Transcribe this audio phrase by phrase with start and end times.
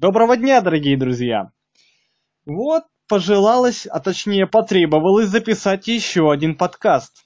[0.00, 1.50] Доброго дня, дорогие друзья!
[2.46, 7.24] Вот пожелалось, а точнее потребовалось записать еще один подкаст.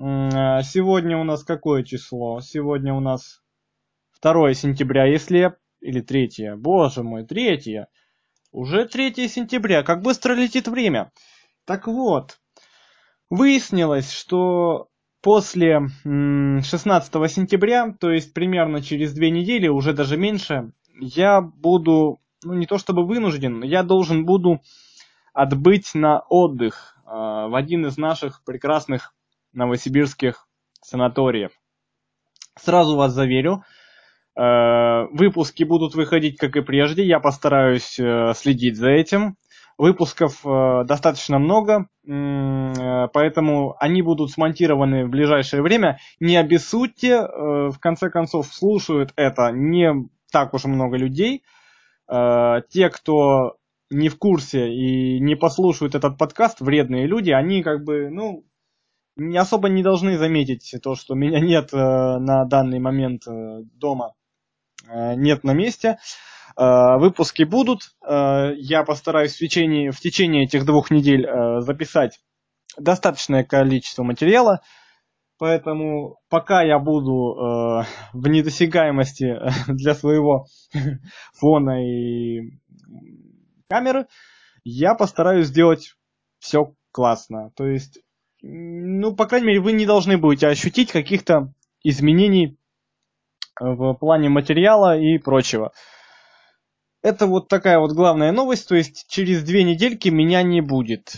[0.00, 2.40] А, сегодня у нас какое число?
[2.40, 3.42] Сегодня у нас
[4.22, 5.56] 2 сентября, если...
[5.80, 6.54] Или 3.
[6.58, 7.86] Боже мой, 3.
[8.52, 9.82] Уже 3 сентября.
[9.82, 11.10] Как быстро летит время.
[11.66, 12.38] Так вот,
[13.30, 14.90] выяснилось, что
[15.22, 20.70] после 16 сентября, то есть примерно через две недели, уже даже меньше,
[21.00, 24.60] я буду, ну не то чтобы вынужден, но я должен буду
[25.32, 29.14] отбыть на отдых э, в один из наших прекрасных
[29.52, 30.46] новосибирских
[30.82, 31.52] санаториев.
[32.58, 33.64] Сразу вас заверю,
[34.36, 39.36] э, выпуски будут выходить как и прежде, я постараюсь э, следить за этим.
[39.78, 45.98] Выпусков э, достаточно много, э, поэтому они будут смонтированы в ближайшее время.
[46.20, 51.44] Не обессудьте, э, в конце концов слушают это не так уж много людей.
[52.10, 53.56] Э, те, кто
[53.90, 58.44] не в курсе и не послушают этот подкаст, вредные люди, они как бы, ну,
[59.16, 64.14] не особо не должны заметить то, что меня нет э, на данный момент э, дома,
[64.90, 65.98] нет на месте.
[66.56, 67.94] Выпуски будут.
[68.04, 71.24] Я постараюсь в течение, в течение этих двух недель
[71.60, 72.20] записать
[72.76, 74.60] достаточное количество материала.
[75.42, 80.46] Поэтому пока я буду э, в недосягаемости для своего
[81.34, 82.60] фона и
[83.68, 84.06] камеры,
[84.62, 85.96] я постараюсь сделать
[86.38, 87.50] все классно.
[87.56, 87.98] То есть,
[88.40, 92.56] ну, по крайней мере, вы не должны будете ощутить каких-то изменений
[93.58, 95.72] в плане материала и прочего.
[97.02, 101.16] Это вот такая вот главная новость, то есть через две недельки меня не будет.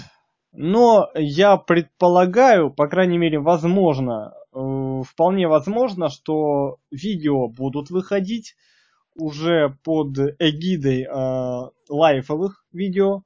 [0.57, 8.55] Но я предполагаю, по крайней мере, возможно, э, вполне возможно, что видео будут выходить
[9.17, 13.23] уже под эгидой э, лайвовых видео.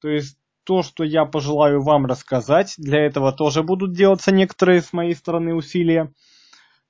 [0.00, 4.94] То есть то, что я пожелаю вам рассказать, для этого тоже будут делаться некоторые с
[4.94, 6.14] моей стороны усилия.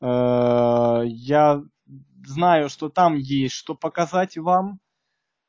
[0.01, 1.63] Э, я
[2.25, 4.79] знаю, что там есть что показать вам.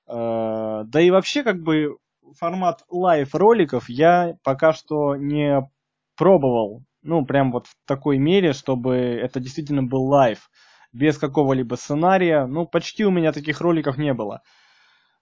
[0.08, 1.98] Э, да и вообще, как бы,
[2.40, 5.70] формат live-роликов я пока что не
[6.18, 6.84] пробовал.
[7.02, 10.50] Ну, прям вот в такой мере, чтобы это действительно был live.
[10.92, 12.46] Без какого-либо сценария.
[12.46, 14.42] Ну, почти у меня таких роликов не было.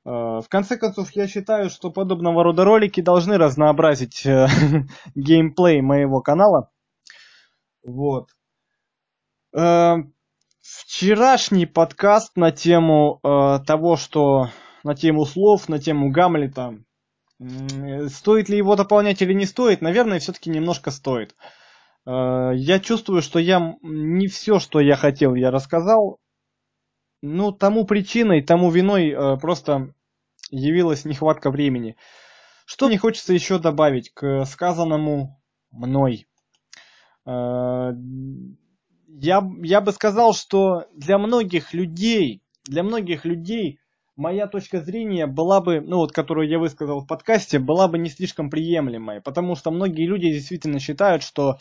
[0.06, 4.48] Э, в конце концов, я считаю, что подобного рода ролики должны разнообразить э,
[5.16, 6.70] геймплей моего канала.
[7.86, 8.30] Вот.
[9.56, 9.96] Э,
[10.62, 13.20] вчерашний подкаст на тему
[13.66, 14.50] того, что
[14.84, 16.78] на тему слов, на тему Гамлета,
[17.40, 19.82] Стоит ли его дополнять или не стоит?
[19.82, 21.36] Наверное, все-таки немножко стоит.
[22.06, 26.20] Э, я чувствую, что я не все, что я хотел, я рассказал.
[27.22, 29.94] Ну, тому причиной, тому виной э, просто
[30.52, 31.96] явилась нехватка времени.
[32.66, 35.42] Что мне хочется еще добавить к сказанному
[35.72, 36.28] мной?
[37.26, 37.92] Э,
[39.08, 43.80] я, я бы сказал, что для многих людей, для многих людей
[44.16, 48.10] моя точка зрения была бы, ну вот, которую я высказал в подкасте, была бы не
[48.10, 51.58] слишком приемлемой, потому что многие люди действительно считают, что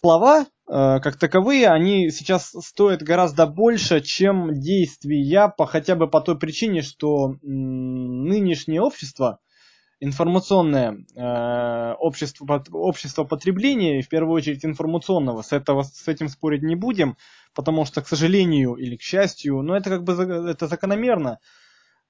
[0.00, 6.20] слова, э, как таковые, они сейчас стоят гораздо больше, чем действия, по, хотя бы по
[6.20, 9.40] той причине, что м, нынешнее общество,
[10.00, 16.74] информационное э, общество, общество потребления, в первую очередь информационного, с, этого, с этим спорить не
[16.74, 17.16] будем,
[17.54, 21.38] потому что, к сожалению или к счастью, ну это как бы это закономерно,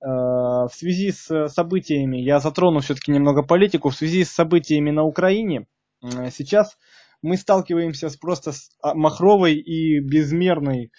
[0.01, 5.03] э, в связи с событиями, я затрону все-таки немного политику, в связи с событиями на
[5.03, 5.67] Украине,
[6.03, 6.79] э, сейчас
[7.23, 10.93] мы сталкиваемся с просто с а, махровой и безмерной,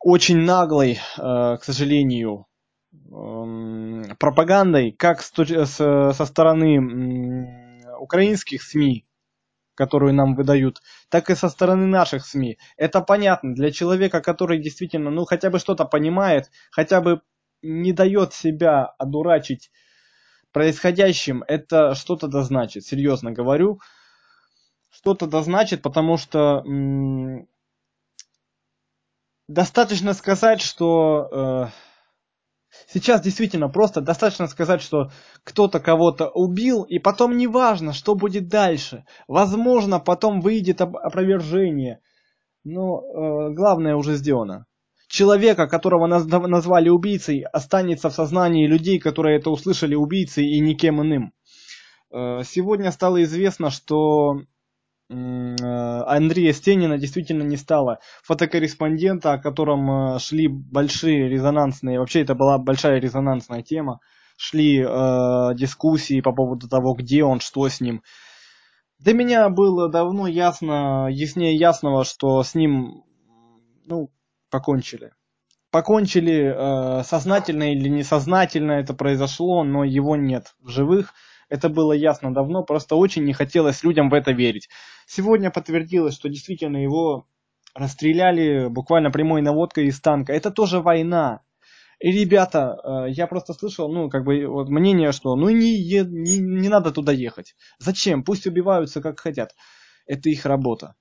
[0.00, 2.46] очень наглой, э, к сожалению,
[2.92, 3.79] Эм,
[4.18, 6.78] пропагандой как со стороны
[7.98, 9.06] украинских СМИ,
[9.74, 12.58] которую нам выдают, так и со стороны наших СМИ.
[12.76, 17.22] Это понятно для человека, который действительно, ну, хотя бы что-то понимает, хотя бы
[17.62, 19.70] не дает себя одурачить
[20.52, 23.80] происходящим, это что-то да значит, серьезно говорю.
[24.90, 26.64] Что-то да значит, потому что
[29.46, 31.28] достаточно сказать, что...
[31.72, 31.89] Э-
[32.86, 35.10] Сейчас действительно просто достаточно сказать, что
[35.44, 39.04] кто-то кого-то убил, и потом неважно, что будет дальше.
[39.28, 42.00] Возможно, потом выйдет опровержение.
[42.64, 44.66] Но э, главное уже сделано.
[45.08, 51.02] Человека, которого наз назвали убийцей, останется в сознании людей, которые это услышали убийцей и никем
[51.02, 51.32] иным.
[52.12, 54.42] Э, сегодня стало известно, что
[55.10, 57.98] Андрея Стенина действительно не стало.
[58.22, 64.00] Фотокорреспондента, о котором шли большие резонансные, вообще это была большая резонансная тема,
[64.36, 68.02] шли э, дискуссии по поводу того, где он, что с ним.
[68.98, 73.04] Для меня было давно ясно, яснее ясного, что с ним,
[73.84, 74.10] ну,
[74.50, 75.12] покончили.
[75.70, 81.12] Покончили э, сознательно или несознательно это произошло, но его нет в живых.
[81.50, 84.68] Это было ясно давно, просто очень не хотелось людям в это верить.
[85.06, 87.26] Сегодня подтвердилось, что действительно его
[87.74, 90.32] расстреляли буквально прямой наводкой из танка.
[90.32, 91.42] Это тоже война.
[91.98, 96.38] И, ребята, э, я просто слышал, ну, как бы, вот мнение, что, ну, не, не,
[96.38, 97.54] не надо туда ехать.
[97.78, 98.24] Зачем?
[98.24, 99.54] Пусть убиваются, как хотят.
[100.06, 100.94] Это их работа.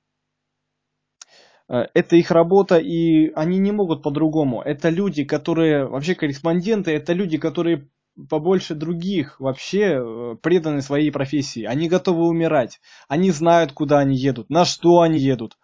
[1.69, 4.61] Э, это их работа, и они не могут по-другому.
[4.61, 7.87] Это люди, которые, вообще корреспонденты, это люди, которые
[8.27, 11.63] побольше других вообще э, преданы своей профессии.
[11.63, 12.79] Они готовы умирать.
[13.07, 15.57] Они знают, куда они едут, на что они едут.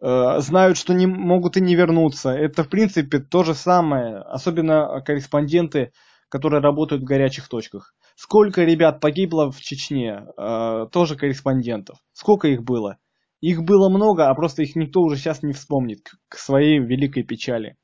[0.00, 2.30] Э, знают, что не могут и не вернуться.
[2.30, 4.18] Это, в принципе, то же самое.
[4.18, 5.92] Особенно корреспонденты,
[6.28, 7.94] которые работают в горячих точках.
[8.14, 11.98] Сколько ребят погибло в Чечне, э, тоже корреспондентов.
[12.12, 12.98] Сколько их было?
[13.40, 17.76] Их было много, а просто их никто уже сейчас не вспомнит к своей великой печали.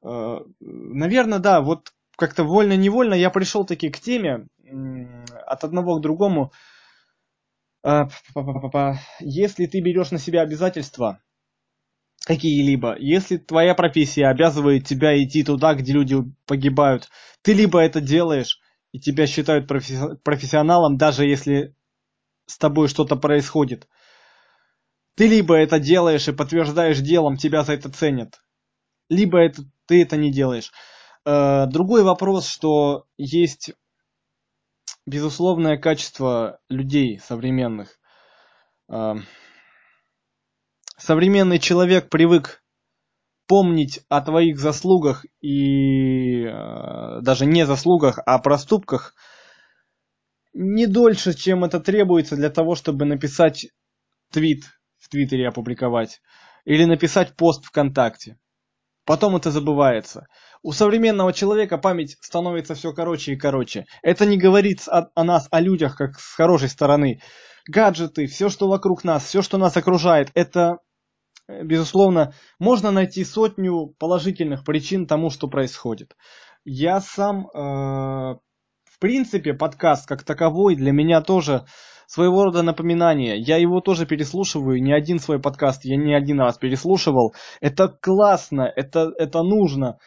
[0.00, 4.46] Наверное, да, вот как-то вольно-невольно я пришел таки к теме
[5.46, 6.52] от одного к другому.
[7.84, 8.08] А,
[9.20, 11.20] если ты берешь на себя обязательства
[12.24, 16.16] какие-либо, если твоя профессия обязывает тебя идти туда, где люди
[16.46, 17.08] погибают,
[17.42, 18.60] ты либо это делаешь,
[18.92, 21.74] и тебя считают профессионалом, даже если
[22.46, 23.88] с тобой что-то происходит.
[25.16, 28.40] Ты либо это делаешь и подтверждаешь делом, тебя за это ценят,
[29.08, 30.70] либо это, ты это не делаешь.
[31.24, 33.72] Э, другой вопрос, что есть
[35.06, 37.98] безусловное качество людей современных.
[38.90, 39.14] Э,
[40.96, 42.62] современный человек привык
[43.46, 49.14] помнить о твоих заслугах и э, даже не заслугах, а проступках
[50.54, 53.68] не дольше, чем это требуется для того, чтобы написать
[54.30, 54.64] твит
[54.98, 56.20] в Твиттере опубликовать
[56.64, 58.38] или написать пост ВКонтакте.
[59.04, 60.26] Потом это забывается.
[60.62, 63.86] У современного человека память становится все короче и короче.
[64.02, 67.20] Это не говорит о, о нас, о людях, как с хорошей стороны.
[67.68, 70.78] Гаджеты, все, что вокруг нас, все, что нас окружает, это,
[71.48, 76.16] э, безусловно, можно найти сотню положительных причин тому, что происходит.
[76.64, 81.64] Я сам, э, в принципе, подкаст как таковой для меня тоже
[82.06, 83.36] своего рода напоминание.
[83.36, 87.34] Я его тоже переслушиваю, не один свой подкаст я не один раз переслушивал.
[87.60, 89.98] Это классно, это, это нужно.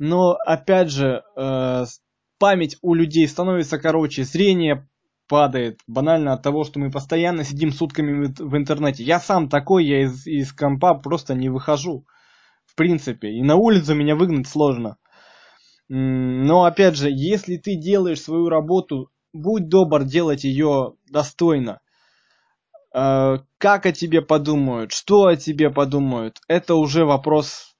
[0.00, 1.84] Но, опять же, э,
[2.38, 4.88] память у людей становится короче, зрение
[5.28, 9.04] падает банально от того, что мы постоянно сидим сутками в интернете.
[9.04, 12.04] Я сам такой, я из, из компа просто не выхожу.
[12.66, 13.28] В принципе.
[13.28, 14.96] И на улицу меня выгнать сложно.
[15.88, 21.80] Но опять же, если ты делаешь свою работу будь добр делать ее достойно.
[22.94, 27.76] Э, как о тебе подумают, что о тебе подумают, это уже вопрос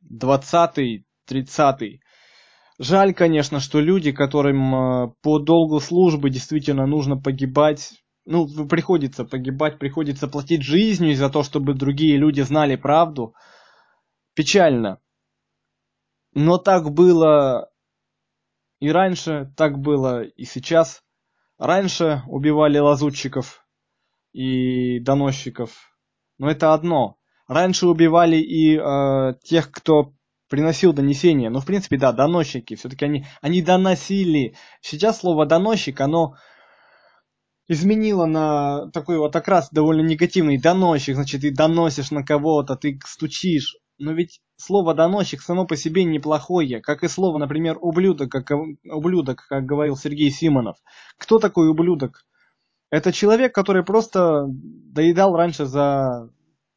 [0.00, 2.00] двадцатый, тридцатый.
[2.78, 7.92] Жаль, конечно, что люди, которым э, по долгу службы действительно нужно погибать,
[8.24, 13.34] ну, приходится погибать, приходится платить жизнью за то, чтобы другие люди знали правду.
[14.34, 14.98] Печально.
[16.32, 17.70] Но так было
[18.84, 21.02] и раньше так было, и сейчас.
[21.58, 23.64] Раньше убивали лазутчиков
[24.32, 25.70] и доносчиков.
[26.36, 27.16] Но это одно.
[27.48, 30.12] Раньше убивали и э, тех, кто
[30.54, 31.50] приносил донесения.
[31.50, 32.76] Ну, в принципе, да, доносчики.
[32.76, 34.54] Все-таки они, они доносили.
[34.80, 36.36] Сейчас слово доносчик, оно
[37.66, 40.60] изменило на такой вот окрас довольно негативный.
[40.60, 43.74] Доносчик, значит, ты доносишь на кого-то, ты стучишь.
[43.98, 48.52] Но ведь слово «доносчик» само по себе неплохое, как и слово, например, «ублюдок», как,
[48.84, 50.76] ублюдок, как говорил Сергей Симонов.
[51.18, 52.24] Кто такой ублюдок?
[52.90, 56.28] Это человек, который просто доедал раньше за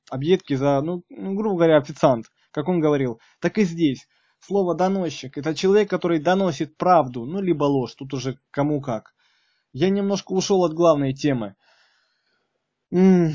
[0.10, 2.26] объедки, за, ну, ну, грубо говоря, официант,
[2.58, 3.20] как он говорил.
[3.40, 4.08] Так и здесь.
[4.40, 9.14] Слово «доносчик»– это человек, который доносит правду, ну, либо ложь, тут уже кому как.
[9.74, 11.54] Я немножко ушел от главной темы.
[12.92, 13.30] Э,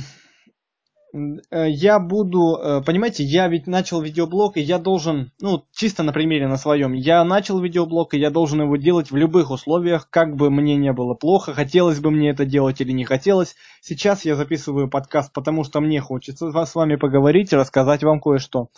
[1.69, 6.49] я буду, э, понимаете, я ведь начал видеоблог, и я должен, ну, чисто на примере
[6.49, 10.50] на своем, я начал видеоблог, и я должен его делать в любых условиях, как бы
[10.50, 13.55] мне не было плохо, хотелось бы мне это делать или не хотелось.
[13.83, 18.69] Сейчас я записываю подкаст, потому что мне хочется с вами поговорить, рассказать вам кое-что.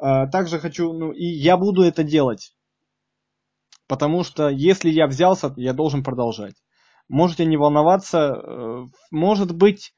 [0.00, 2.54] Э, также хочу, ну, и я буду это делать,
[3.86, 6.54] потому что если я взялся, я должен продолжать.
[7.08, 9.92] Можете не волноваться, может быть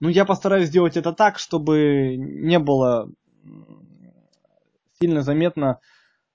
[0.00, 3.08] Ну, я постараюсь сделать это так, чтобы не было
[5.00, 5.80] сильно заметно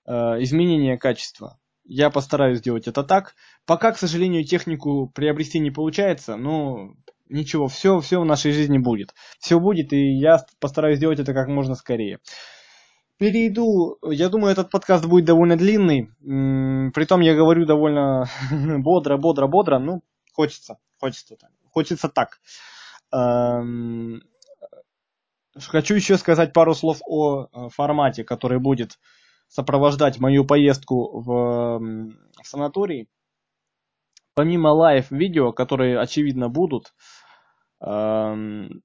[0.06, 0.12] э,
[0.42, 1.58] изменение качества.
[1.84, 3.34] Я постараюсь сделать это так.
[3.66, 6.94] Пока, к сожалению, технику приобрести не получается, но
[7.28, 9.14] ничего, все, все в нашей жизни будет.
[9.38, 12.18] Все будет, и я постараюсь сделать это как можно скорее.
[13.18, 16.10] Перейду, я думаю, этот подкаст будет довольно длинный.
[16.92, 18.28] Притом я говорю довольно
[18.78, 19.78] бодро, бодро, бодро.
[19.78, 20.02] Ну,
[20.32, 21.50] хочется, хочется так.
[21.70, 22.40] Хочется так.
[23.12, 24.22] Эм,
[25.56, 28.98] хочу еще сказать пару слов о э, формате, который будет
[29.48, 33.08] сопровождать мою поездку в, в санаторий.
[34.34, 36.94] Помимо лайв-видео, которые, очевидно, будут,
[37.80, 38.82] эм,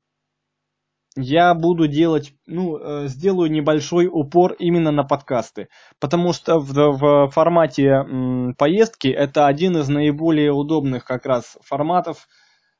[1.17, 5.67] я буду делать, ну, э, сделаю небольшой упор именно на подкасты,
[5.99, 12.27] потому что в, в формате м, поездки это один из наиболее удобных как раз форматов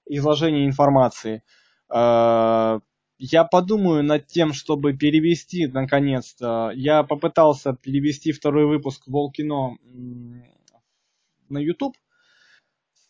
[0.06, 1.44] изложения информации.
[1.94, 2.80] Э,
[3.20, 6.72] я подумаю над тем, чтобы перевести, наконец-то.
[6.76, 9.78] Я попытался перевести второй выпуск Волкино
[11.50, 11.96] на YouTube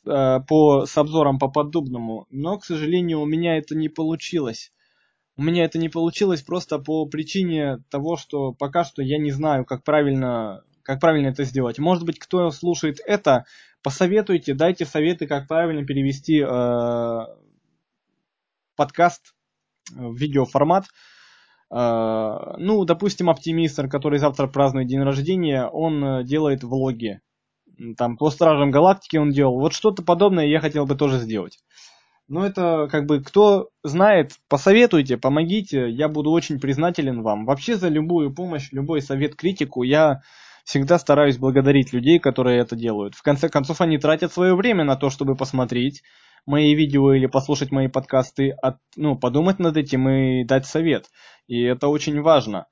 [0.05, 4.71] э, по, с обзором по поддубному, но, к сожалению, у меня это не получилось.
[5.37, 9.65] У меня это не получилось просто по причине того, что пока что я не знаю,
[9.65, 11.77] как правильно, как правильно это сделать.
[11.77, 13.45] Может быть, кто слушает это,
[13.83, 17.19] посоветуйте, дайте советы, как правильно перевести э,
[18.75, 19.35] подкаст
[19.91, 20.85] в видеоформат.
[21.69, 27.21] А, ну, допустим, оптимистр, который завтра празднует день рождения, он э, делает влоги.
[27.95, 29.59] Там по Стражам Галактики он делал.
[29.59, 31.59] Вот что-то подобное я хотел бы тоже сделать.
[32.27, 37.45] Но это как бы кто знает, посоветуйте, помогите, я буду очень признателен вам.
[37.45, 40.21] Вообще за любую помощь, любой совет, критику я
[40.65, 43.15] всегда стараюсь благодарить людей, которые это делают.
[43.15, 46.03] В конце концов, они тратят свое время на то, чтобы посмотреть
[46.45, 51.05] мои видео или послушать мои подкасты, от, ну, подумать над этим и дать совет.
[51.47, 52.67] И это очень важно.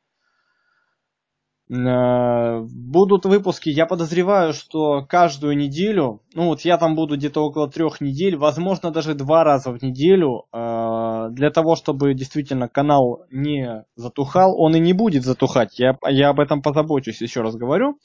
[1.68, 7.68] Э, будут выпуски, я подозреваю, что каждую неделю, ну вот я там буду где-то около
[7.68, 13.84] трех недель, возможно даже два раза в неделю, э, для того, чтобы действительно канал не
[13.96, 17.98] затухал, он и не будет затухать, я, я об этом позабочусь, еще раз говорю,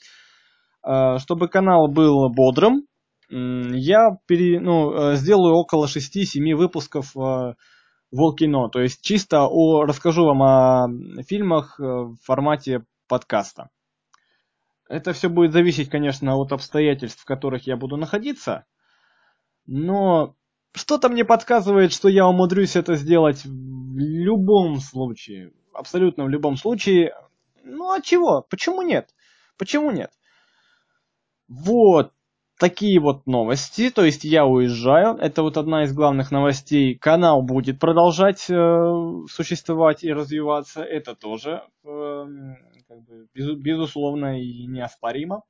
[0.82, 2.84] э, чтобы канал был бодрым,
[3.28, 7.14] я пере, ну, сделаю около 6-7 выпусков
[8.10, 8.68] Волкино.
[8.70, 10.88] То есть чисто о, расскажу вам о
[11.28, 13.70] фильмах в формате подкаста.
[14.88, 18.64] Это все будет зависеть, конечно, от обстоятельств, в которых я буду находиться.
[19.66, 20.36] Но
[20.72, 25.52] что-то мне подсказывает, что я умудрюсь это сделать в любом случае.
[25.74, 27.14] Абсолютно в любом случае.
[27.64, 28.46] Ну а чего?
[28.48, 29.10] Почему нет?
[29.58, 30.12] Почему нет?
[31.48, 32.12] Вот
[32.60, 37.80] такие вот новости, то есть я уезжаю, это вот одна из главных новостей, канал будет
[37.80, 38.92] продолжать э,
[39.30, 42.26] существовать и развиваться, это тоже э,
[42.90, 45.44] как бы, без, безусловно и неоспоримо.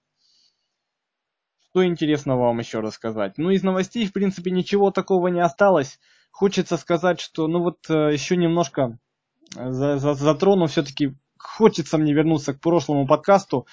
[1.71, 3.39] Что интересного вам еще рассказать?
[3.39, 5.99] Ну, из новостей, в принципе, ничего такого не осталось.
[6.31, 8.99] Хочется сказать, что, ну вот, э, еще немножко
[9.57, 13.67] э, за, за, затрону все-таки, хочется мне вернуться к прошлому подкасту,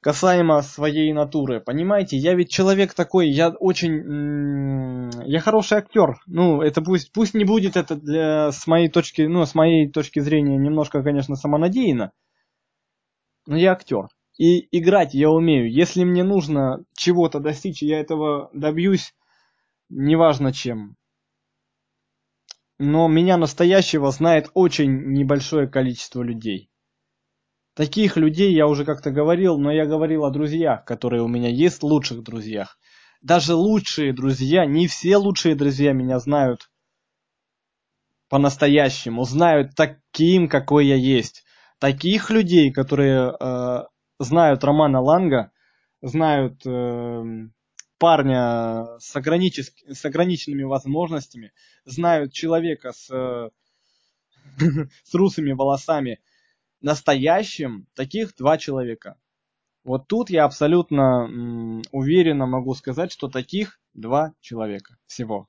[0.00, 1.60] касаемо своей натуры.
[1.60, 5.10] Понимаете, я ведь человек такой, я очень...
[5.26, 6.20] Я хороший актер.
[6.26, 10.20] Ну, это пусть, пусть не будет это для, с моей точки, ну, с моей точки
[10.20, 12.12] зрения немножко, конечно, самонадеянно.
[13.46, 14.08] Но я актер.
[14.38, 15.70] И играть я умею.
[15.70, 19.14] Если мне нужно чего-то достичь, я этого добьюсь,
[19.88, 20.96] неважно чем.
[22.78, 26.70] Но меня настоящего знает очень небольшое количество людей.
[27.74, 31.82] Таких людей я уже как-то говорил, но я говорил о друзьях, которые у меня есть,
[31.82, 32.78] лучших друзьях.
[33.22, 36.70] Даже лучшие друзья, не все лучшие друзья меня знают
[38.30, 41.44] по-настоящему, знают таким, какой я есть.
[41.80, 43.84] Таких людей, которые э,
[44.18, 45.50] знают Романа Ланга,
[46.02, 47.48] знают э,
[47.98, 49.72] парня с, ограничес...
[49.88, 51.52] с ограниченными возможностями,
[51.86, 53.48] знают человека с, э,
[55.04, 56.20] с русыми волосами,
[56.82, 59.18] настоящим таких два человека.
[59.82, 65.48] Вот тут я абсолютно м, уверенно могу сказать, что таких два человека всего.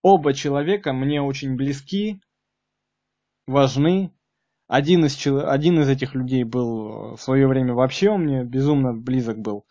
[0.00, 2.22] Оба человека мне очень близки,
[3.46, 4.10] важны.
[4.68, 9.38] Один из, один из этих людей был в свое время вообще он мне безумно близок
[9.38, 9.64] был.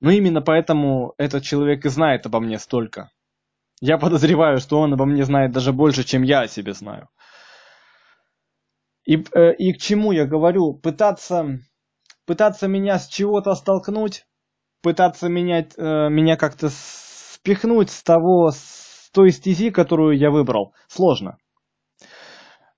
[0.00, 3.10] Но именно поэтому этот человек и знает обо мне столько.
[3.80, 7.10] Я подозреваю, что он обо мне знает даже больше, чем я о себе знаю.
[9.04, 10.72] И, э, и к чему я говорю?
[10.72, 11.58] Пытаться,
[12.24, 14.24] пытаться меня с чего-то столкнуть,
[14.82, 21.36] пытаться менять, э, меня как-то спихнуть с того, с той стези, которую я выбрал, сложно.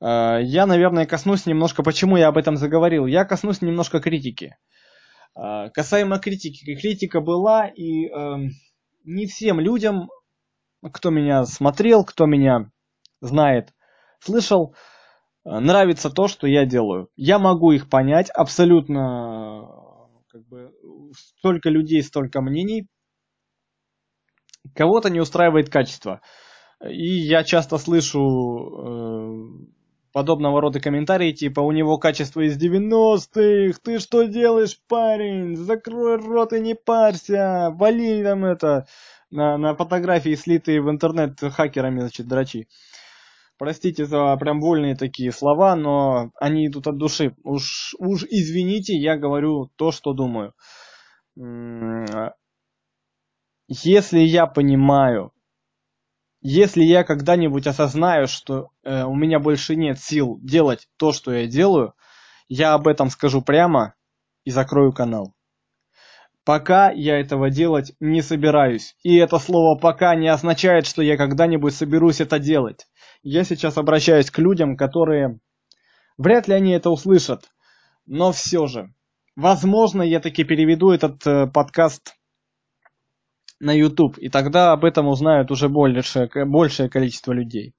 [0.01, 3.07] Э, я, наверное, коснусь немножко, почему я об этом заговорил.
[3.07, 4.57] Я коснусь немножко критики.
[5.37, 6.77] Э, касаемо критики.
[6.77, 8.37] Критика была, и э,
[9.05, 10.09] не всем людям,
[10.93, 12.71] кто меня смотрел, кто меня
[13.21, 13.73] знает,
[14.21, 14.75] слышал,
[15.45, 17.09] нравится то, что я делаю.
[17.17, 19.69] Я могу их понять, абсолютно
[20.29, 20.71] как бы
[21.17, 22.89] столько людей, столько мнений.
[24.75, 26.21] Кого-то не устраивает качество.
[26.85, 29.73] И я часто слышу
[30.17, 33.79] подобного рода комментарии, типа «У него качество из 90-х!
[33.85, 35.57] Ты что делаешь, парень?
[35.57, 37.69] Закрой рот и не парься!
[37.75, 38.87] Вали там это!»
[39.31, 42.67] На, на фотографии, слитые в интернет хакерами, значит, драчи.
[43.59, 47.37] Простите за прям вольные такие слова, но они идут от души.
[47.45, 50.55] Уж, уж извините, я говорю то, что думаю.
[53.69, 55.33] Если я понимаю,
[56.49, 61.49] если я когда-нибудь осознаю, что э, у меня больше нет сил делать то, что я
[61.49, 61.95] делаю,
[62.47, 63.95] я об этом скажу прямо
[64.45, 65.35] и закрою канал.
[66.45, 68.95] Пока я этого делать не собираюсь.
[69.03, 72.87] И это слово «пока» не означает, что я когда-нибудь соберусь это делать.
[73.25, 75.41] Я сейчас обращаюсь к людям, которые...
[76.17, 77.51] Вряд ли они это услышат.
[78.07, 78.95] Но все же.
[79.35, 82.15] Возможно, я таки переведу этот э, подкаст
[83.61, 87.75] на YouTube, и тогда об этом узнают уже большее, большее количество людей.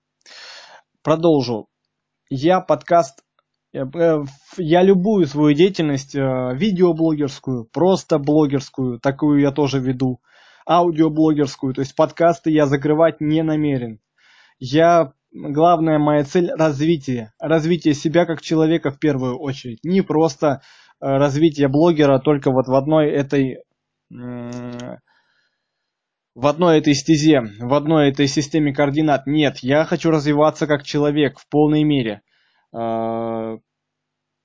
[1.04, 1.68] Продолжу.
[2.30, 3.22] Я подкаст,
[3.74, 4.24] э, э,
[4.58, 6.20] я любую свою деятельность, э,
[6.56, 10.20] видеоблогерскую, просто блогерскую, такую я тоже веду,
[10.68, 14.00] аудиоблогерскую, то есть подкасты я закрывать не намерен.
[14.60, 17.32] Я главная моя цель развитие.
[17.40, 19.80] Развитие себя как человека в первую очередь.
[19.84, 20.62] Не просто
[21.00, 23.60] развитие блогера только вот в одной этой
[26.38, 29.26] в одной этой стезе, в одной этой системе координат.
[29.26, 32.22] Нет, я хочу развиваться как человек в полной мере.
[32.72, 33.58] А,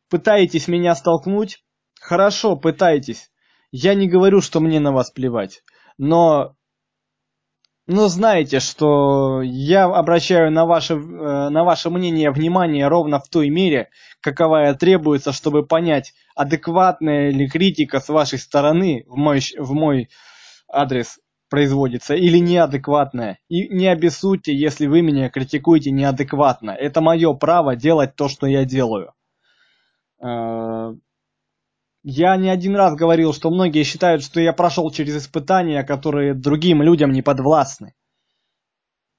[0.08, 1.62] пытаетесь меня столкнуть?
[2.00, 3.30] Хорошо, пытайтесь.
[3.72, 5.62] Я не говорю, что мне на вас плевать.
[5.98, 6.56] Но,
[7.86, 13.50] но знаете, что я обращаю на ваше, э, на ваше мнение внимание ровно в той
[13.50, 13.90] мере,
[14.22, 20.08] каковая требуется, чтобы понять, адекватная ли критика с вашей стороны в мой, в мой
[20.72, 21.18] адрес
[21.52, 23.38] производится или неадекватное.
[23.50, 26.70] И не обессудьте, если вы меня критикуете неадекватно.
[26.70, 29.12] Это мое право делать то, что я делаю.
[30.18, 30.94] Э,
[32.04, 36.80] я не один раз говорил, что многие считают, что я прошел через испытания, которые другим
[36.80, 37.92] людям не подвластны.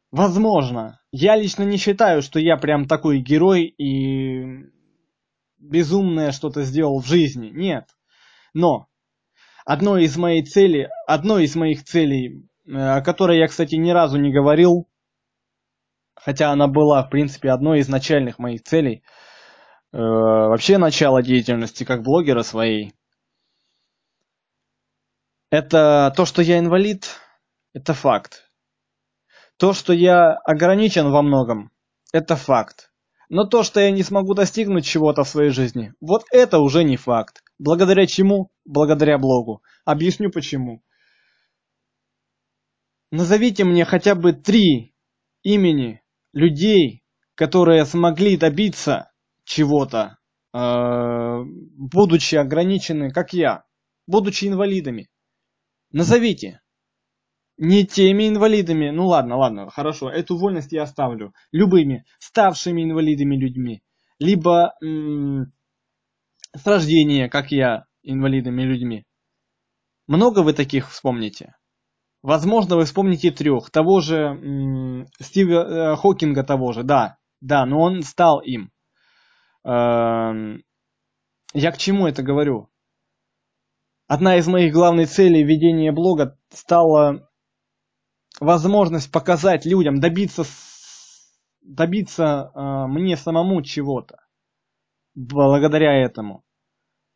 [0.10, 1.00] Возможно.
[1.12, 4.72] Я лично не считаю, что я прям такой герой и
[5.60, 7.52] безумное что-то сделал в жизни.
[7.54, 7.90] Нет.
[8.56, 8.88] Но
[9.66, 14.18] одной из моих целей, одной из моих целей, э, о которой я, кстати, ни разу
[14.18, 14.88] не говорил,
[16.16, 19.04] хотя она была, в принципе, одной из начальных моих целей,
[19.92, 22.94] э, вообще начало деятельности как блогера своей,
[25.50, 27.20] это то, что я инвалид,
[27.74, 28.50] это факт.
[29.58, 31.72] То, что я ограничен во многом,
[32.12, 32.92] это факт.
[33.30, 36.98] Но то, что я не смогу достигнуть чего-то в своей жизни, вот это уже не
[36.98, 37.43] факт.
[37.64, 38.52] Благодаря чему?
[38.66, 39.64] Благодаря блогу.
[39.86, 40.84] Объясню почему.
[43.10, 44.94] Назовите мне хотя бы три
[45.44, 46.02] имени
[46.34, 49.14] людей, которые смогли добиться
[49.46, 50.18] чего-то,
[50.54, 50.58] э,
[51.78, 53.64] будучи ограничены, как я,
[54.08, 55.10] будучи инвалидами.
[55.94, 56.60] Назовите.
[57.58, 61.34] Не теми инвалидами, ну ладно, ладно, хорошо, эту вольность я оставлю.
[61.54, 63.84] Любыми, ставшими инвалидами людьми.
[64.20, 65.54] Либо м-
[66.56, 69.06] с рождения, как я, инвалидами людьми.
[70.08, 71.56] Много вы таких вспомните?
[72.22, 73.70] Возможно, вы вспомните трех.
[73.72, 77.18] Того же Стива э, Хокинга того же, да.
[77.42, 78.72] Да, но он стал им.
[79.66, 80.58] Э-
[81.54, 82.70] я к чему это говорю?
[84.08, 87.30] Одна из моих главных целей ведения блога стала
[88.40, 90.44] возможность показать людям, добиться,
[91.62, 94.23] добиться э, мне самому чего-то
[95.16, 96.44] благодаря этому.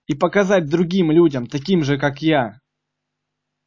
[0.06, 2.62] И показать другим людям, таким же, как я,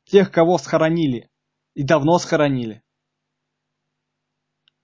[0.05, 1.31] тех, кого схоронили,
[1.75, 2.83] и давно схоронили.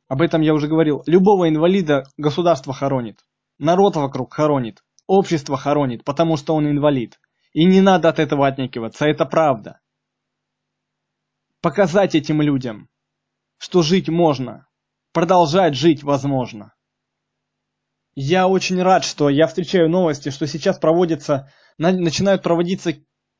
[0.08, 1.02] Об этом я уже говорил.
[1.06, 3.24] Любого инвалида государство хоронит.
[3.58, 4.84] Народ вокруг хоронит.
[5.06, 7.20] Общество хоронит, потому что он инвалид.
[7.52, 9.80] И не надо от этого отнекиваться, это правда.
[11.62, 12.88] Показать этим людям,
[13.58, 14.68] что жить можно.
[15.12, 16.75] Продолжать жить возможно.
[18.18, 22.94] Я очень рад, что я встречаю новости, что сейчас проводятся, начинают проводиться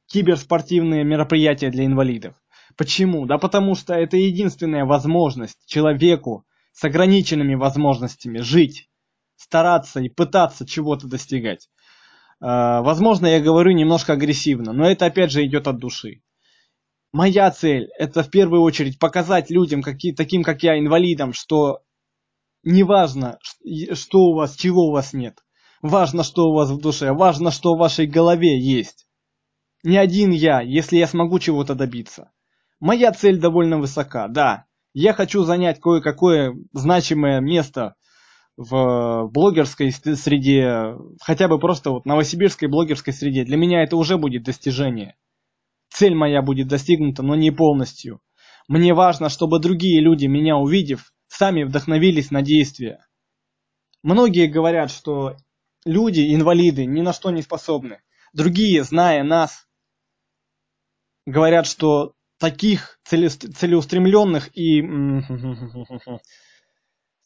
[0.07, 2.35] киберспортивные мероприятия для инвалидов.
[2.77, 3.25] Почему?
[3.25, 8.91] Да потому что это единственная возможность человеку с ограниченными возможностями жить,
[9.37, 11.71] стараться и пытаться чего-то достигать.
[12.39, 16.21] А, возможно, я говорю немножко агрессивно, но это опять же идет от души.
[17.12, 21.81] Моя цель– это в первую очередь показать людям, какие, таким как я, инвалидам, что
[22.66, 23.38] неважно,
[23.94, 25.38] что у вас, чего у вас нет.
[25.81, 29.07] Важно, что у вас в душе, важно, что в вашей голове есть.
[29.83, 32.33] Не один я, если я смогу чего-то добиться.
[32.81, 34.64] Моя цель довольно высока, да.
[34.92, 37.94] Я хочу занять кое-какое значимое место
[38.57, 43.44] в блогерской среде, хотя бы просто вот новосибирской блогерской среде.
[43.44, 45.14] Для меня это уже будет достижение.
[45.90, 48.20] Цель моя будет достигнута, но не полностью.
[48.68, 53.07] Мне важно, чтобы другие люди, меня увидев, сами вдохновились на действия.
[54.03, 55.37] Многие говорят, что
[55.85, 58.01] люди, инвалиды, ни на что не способны.
[58.33, 59.67] Другие, зная нас,
[61.27, 64.83] говорят, что таких целеустремленных и,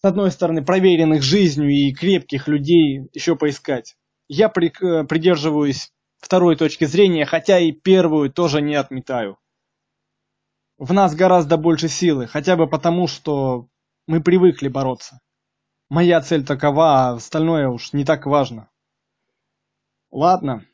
[0.00, 3.96] с одной стороны, проверенных жизнью и крепких людей еще поискать.
[4.28, 9.38] Я придерживаюсь второй точки зрения, хотя и первую тоже не отметаю.
[10.78, 13.68] В нас гораздо больше силы, хотя бы потому, что
[14.10, 15.20] мы привыкли бороться.
[15.88, 18.68] Моя цель такова, а остальное уж не так важно.
[20.10, 20.64] Ладно,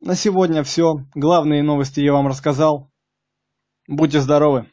[0.00, 1.04] на сегодня все.
[1.16, 2.88] Главные новости я вам рассказал.
[3.88, 4.70] Будьте здоровы!